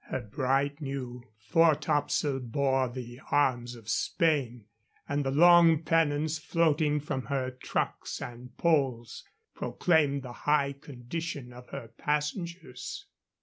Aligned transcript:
Her 0.09 0.21
bright 0.21 0.81
new 0.81 1.21
fore 1.37 1.75
topsail 1.75 2.39
bore 2.39 2.89
the 2.89 3.21
arms 3.29 3.75
of 3.75 3.87
Spain, 3.87 4.65
and 5.07 5.23
the 5.23 5.29
long 5.29 5.83
pennons 5.83 6.39
floating 6.39 6.99
from 6.99 7.25
her 7.25 7.51
trucks 7.51 8.19
and 8.19 8.57
poles 8.57 9.23
proclaimed 9.53 10.23
the 10.23 10.33
high 10.33 10.73
condition 10.73 11.53
of 11.53 11.67
her 11.69 11.89
passengers. 11.99 13.05